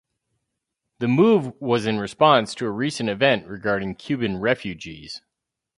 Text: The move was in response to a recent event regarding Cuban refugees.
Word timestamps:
The 0.97 1.07
move 1.07 1.53
was 1.61 1.85
in 1.85 1.99
response 1.99 2.55
to 2.55 2.65
a 2.65 2.71
recent 2.71 3.07
event 3.07 3.45
regarding 3.45 3.93
Cuban 3.93 4.39
refugees. 4.41 5.21